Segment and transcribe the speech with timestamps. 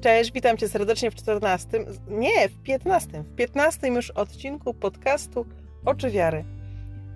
[0.00, 1.68] Cześć, witam Cię serdecznie w 14,
[2.08, 5.46] nie, w 15, w 15 już odcinku podcastu
[5.84, 6.44] Oczy Wiary.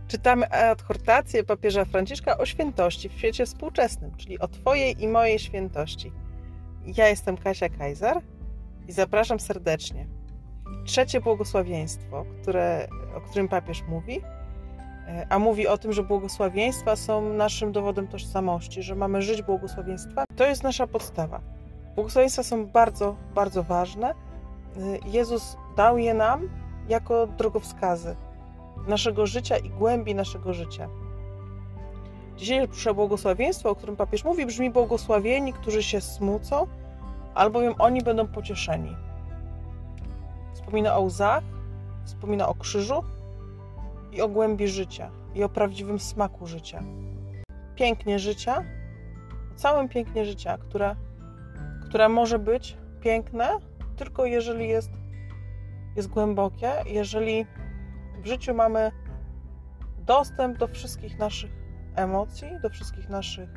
[0.08, 6.12] Czytamy adhortację papieża Franciszka o świętości w świecie współczesnym, czyli o Twojej i mojej świętości.
[6.96, 8.22] Ja jestem Kasia Kajzar
[8.88, 10.06] i zapraszam serdecznie.
[10.84, 14.20] Trzecie błogosławieństwo, które, o którym papież mówi,
[15.06, 20.24] e, a mówi o tym, że błogosławieństwa są naszym dowodem tożsamości, że mamy żyć błogosławieństwa,
[20.36, 21.61] to jest nasza podstawa.
[21.94, 24.14] Błogosławieństwa są bardzo, bardzo ważne.
[24.76, 26.48] Y, Jezus dał je nam
[26.88, 28.16] jako drogowskazy
[28.88, 30.88] naszego życia i głębi naszego życia.
[32.36, 36.66] Dzisiejsze błogosławieństwo, o którym papież mówi, brzmi błogosławieni, którzy się smucą,
[37.34, 38.96] albowiem oni będą pocieszeni.
[40.54, 41.44] Wspomina o łzach,
[42.04, 43.02] wspomina o krzyżu
[44.12, 46.82] i o głębi życia, i o prawdziwym smaku życia.
[47.74, 48.64] Pięknie życia,
[49.52, 50.96] o całym pięknie życia, które
[51.92, 53.48] które może być piękne
[53.96, 54.90] tylko jeżeli jest,
[55.96, 57.46] jest głębokie, jeżeli
[58.22, 58.92] w życiu mamy
[59.98, 61.50] dostęp do wszystkich naszych
[61.96, 63.48] emocji, do wszystkich naszych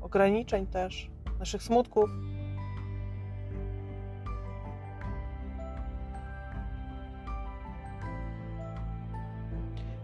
[0.00, 2.10] ograniczeń też, naszych smutków.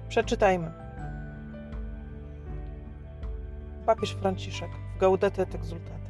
[0.08, 0.72] Przeczytajmy.
[3.86, 6.03] Papież Franciszek w Gaudete et Exultate.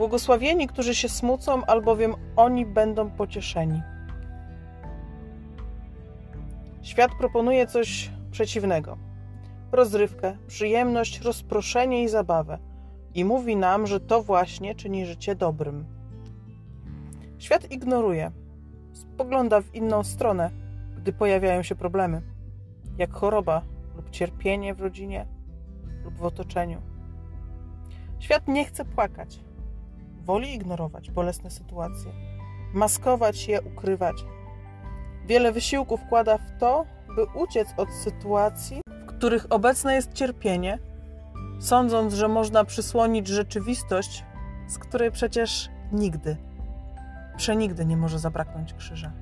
[0.00, 3.82] Błogosławieni, którzy się smucą, albowiem oni będą pocieszeni.
[6.82, 8.98] Świat proponuje coś przeciwnego:
[9.72, 12.58] rozrywkę, przyjemność, rozproszenie i zabawę,
[13.14, 15.84] i mówi nam, że to właśnie czyni życie dobrym.
[17.38, 18.30] Świat ignoruje,
[18.92, 20.50] spogląda w inną stronę,
[20.96, 22.22] gdy pojawiają się problemy,
[22.98, 23.62] jak choroba
[23.96, 25.26] lub cierpienie w rodzinie
[26.04, 26.82] lub w otoczeniu.
[28.18, 29.40] Świat nie chce płakać,
[30.20, 32.12] woli ignorować bolesne sytuacje,
[32.74, 34.16] maskować je, ukrywać.
[35.26, 36.84] Wiele wysiłku wkłada w to,
[37.16, 40.78] by uciec od sytuacji, w których obecne jest cierpienie,
[41.60, 44.24] sądząc, że można przysłonić rzeczywistość,
[44.66, 46.36] z której przecież nigdy,
[47.36, 49.12] przenigdy nie może zabraknąć krzyża.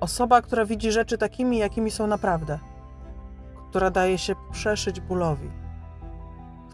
[0.00, 2.58] Osoba, która widzi rzeczy takimi, jakimi są naprawdę,
[3.70, 5.65] która daje się przeszyć bólowi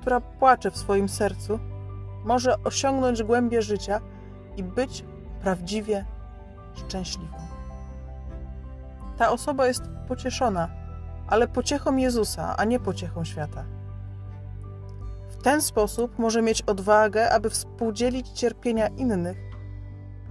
[0.03, 1.59] która płacze w swoim sercu,
[2.25, 4.01] może osiągnąć głębię życia
[4.57, 5.05] i być
[5.43, 6.05] prawdziwie
[6.75, 7.37] szczęśliwą.
[9.19, 10.69] Ta osoba jest pocieszona,
[11.29, 13.65] ale pociechą Jezusa, a nie pociechą świata.
[15.31, 19.39] W ten sposób może mieć odwagę, aby współdzielić cierpienia innych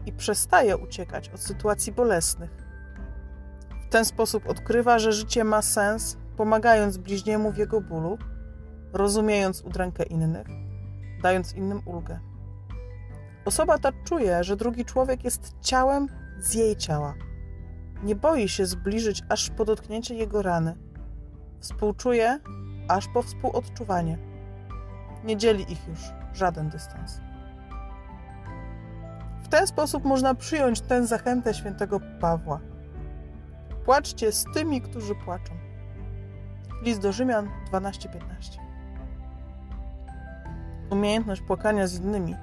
[0.05, 2.51] i przestaje uciekać od sytuacji bolesnych.
[3.87, 8.17] W ten sposób odkrywa, że życie ma sens, pomagając bliźniemu w jego bólu
[8.93, 10.47] rozumiejąc udrękę innych,
[11.21, 12.19] dając innym ulgę.
[13.45, 16.07] Osoba ta czuje, że drugi człowiek jest ciałem
[16.39, 17.13] z jej ciała.
[18.03, 20.75] Nie boi się zbliżyć aż po dotknięcie jego rany.
[21.59, 22.39] Współczuje
[22.87, 24.17] aż po współodczuwanie.
[25.23, 25.99] Nie dzieli ich już
[26.33, 27.21] żaden dystans.
[29.43, 32.59] W ten sposób można przyjąć tę zachętę świętego Pawła.
[33.85, 35.53] Płaczcie z tymi, którzy płaczą.
[36.81, 38.70] List do Rzymian 12:15.
[40.91, 42.35] Umiejętność płakania z innymi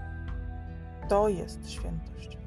[1.08, 2.38] to jest świętość.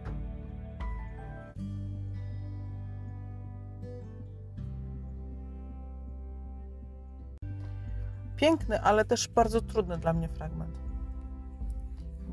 [8.35, 10.78] Piękny, ale też bardzo trudny dla mnie fragment.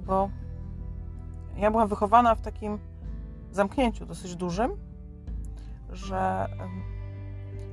[0.07, 0.31] Bo
[1.57, 2.78] ja byłam wychowana w takim
[3.51, 4.71] zamknięciu dosyć dużym,
[5.91, 6.47] że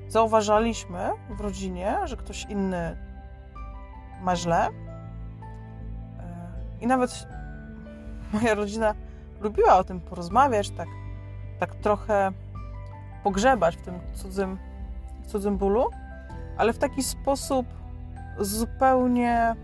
[0.08, 2.98] zauważaliśmy w rodzinie, że ktoś inny
[4.22, 4.70] ma źle,
[6.86, 7.28] i nawet
[8.34, 8.94] moja rodzina
[9.42, 10.88] lubiła o tym porozmawiać, tak,
[11.60, 12.32] tak trochę
[13.24, 14.58] pogrzebać w tym cudzym,
[15.28, 15.86] cudzym bólu,
[16.58, 17.68] ale w taki sposób
[18.40, 19.56] zupełnie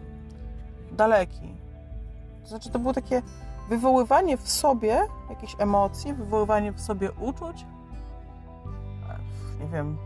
[0.91, 1.53] daleki.
[2.43, 3.21] To znaczy, to było takie
[3.69, 7.65] wywoływanie w sobie jakichś emocji, wywoływanie w sobie uczuć.
[9.59, 9.97] Nie wiem,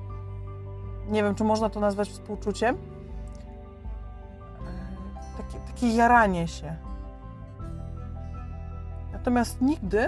[1.08, 2.78] nie wiem, czy można to nazwać współczuciem.
[5.38, 6.85] Takie, takie jaranie się
[9.26, 10.08] Natomiast nigdy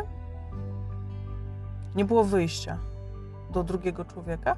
[1.95, 2.77] nie było wyjścia
[3.49, 4.55] do drugiego człowieka.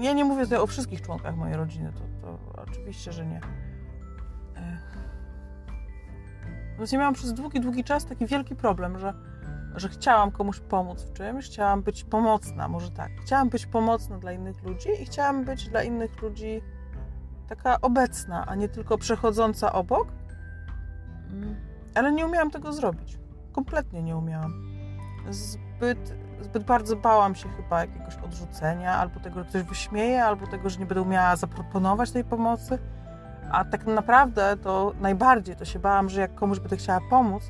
[0.00, 3.40] Ja nie mówię tutaj o wszystkich członkach mojej rodziny, to, to oczywiście, że nie.
[6.78, 9.14] Więc ja miałam przez długi, długi czas taki wielki problem, że,
[9.74, 13.10] że chciałam komuś pomóc w czymś, chciałam być pomocna, może tak.
[13.22, 16.62] Chciałam być pomocna dla innych ludzi i chciałam być dla innych ludzi
[17.48, 20.08] taka obecna, a nie tylko przechodząca obok
[21.30, 21.56] Mm,
[21.94, 23.18] ale nie umiałam tego zrobić.
[23.52, 24.52] Kompletnie nie umiałam.
[25.30, 30.70] Zbyt, zbyt bardzo bałam się chyba jakiegoś odrzucenia, albo tego, że ktoś wyśmieje, albo tego,
[30.70, 32.78] że nie będę umiała zaproponować tej pomocy.
[33.50, 37.42] A tak naprawdę to najbardziej to się bałam, że jak komuś będę chciała pomóc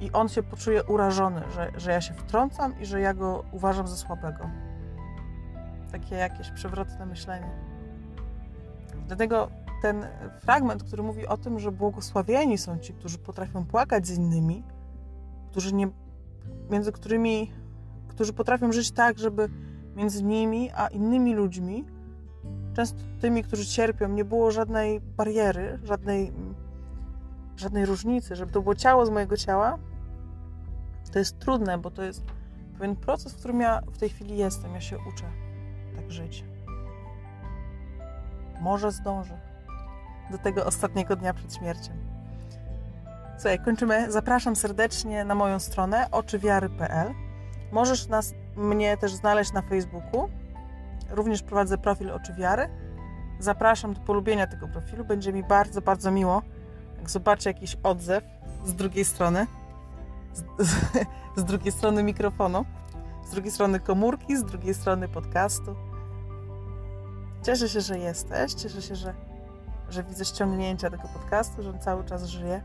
[0.00, 3.88] i on się poczuje urażony, że, że ja się wtrącam i że ja go uważam
[3.88, 4.50] za słabego.
[5.92, 7.50] Takie jakieś przewrotne myślenie.
[9.06, 9.48] Dlatego
[9.82, 10.06] ten
[10.40, 14.62] fragment, który mówi o tym, że błogosławieni są ci, którzy potrafią płakać z innymi,
[15.50, 15.88] którzy nie,
[16.70, 17.52] między którymi,
[18.08, 19.48] którzy potrafią żyć tak, żeby
[19.96, 21.84] między nimi a innymi ludźmi,
[22.74, 26.32] często tymi, którzy cierpią, nie było żadnej bariery, żadnej,
[27.56, 29.78] żadnej różnicy, żeby to było ciało z mojego ciała.
[31.12, 32.24] To jest trudne, bo to jest
[32.78, 34.74] pewien proces, w którym ja w tej chwili jestem.
[34.74, 35.24] Ja się uczę
[35.96, 36.44] tak żyć.
[38.60, 39.40] Może zdążę
[40.30, 41.92] do tego ostatniego dnia przed śmiercią.
[43.38, 44.12] Słuchaj, kończymy.
[44.12, 47.14] Zapraszam serdecznie na moją stronę oczywiary.pl.
[47.72, 50.28] Możesz nas, mnie też znaleźć na Facebooku.
[51.10, 52.68] Również prowadzę profil Oczywiary.
[53.38, 55.04] Zapraszam do polubienia tego profilu.
[55.04, 56.42] Będzie mi bardzo, bardzo miło,
[56.98, 58.24] jak zobaczę jakiś odzew
[58.64, 59.46] z drugiej strony,
[60.32, 60.74] z, z,
[61.36, 62.64] z drugiej strony mikrofonu,
[63.26, 65.74] z drugiej strony komórki, z drugiej strony podcastu.
[67.42, 69.14] Cieszę się, że jesteś, cieszę się, że
[69.90, 72.62] że widzę ściągnięcia tego podcastu, że on cały czas żyje.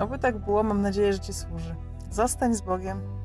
[0.00, 1.74] Oby tak było, mam nadzieję, że Ci służy.
[2.10, 3.21] Zostań z Bogiem.